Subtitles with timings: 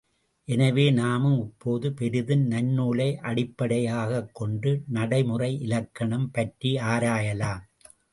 [0.47, 7.61] எனவே, நாமும் இப்போது பெரிதும் நன்னூலை அடிப்படையாகக் கொண்டு நடைமுறை இலக்கணம் பற்றி ஆராயலாம்.